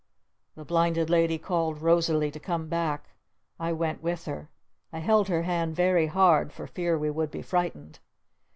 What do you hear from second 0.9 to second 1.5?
Lady